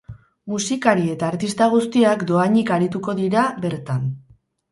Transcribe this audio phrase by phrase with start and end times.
[0.51, 4.09] Musikari eta artista guztiak dohainik arituko dira bertan.